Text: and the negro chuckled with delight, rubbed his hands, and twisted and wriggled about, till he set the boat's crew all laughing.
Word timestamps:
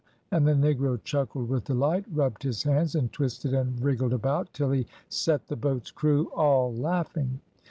and 0.31 0.47
the 0.47 0.53
negro 0.53 0.99
chuckled 1.03 1.47
with 1.47 1.65
delight, 1.65 2.03
rubbed 2.11 2.41
his 2.41 2.63
hands, 2.63 2.95
and 2.95 3.13
twisted 3.13 3.53
and 3.53 3.79
wriggled 3.83 4.13
about, 4.13 4.51
till 4.51 4.71
he 4.71 4.87
set 5.09 5.45
the 5.45 5.55
boat's 5.55 5.91
crew 5.91 6.31
all 6.31 6.73
laughing. 6.73 7.39